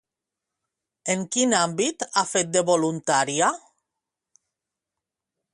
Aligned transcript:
En 1.15 1.21
quin 1.35 1.53
àmbit 1.57 2.07
ha 2.21 2.25
fet 2.31 2.51
de 2.57 2.65
voluntària? 2.71 3.53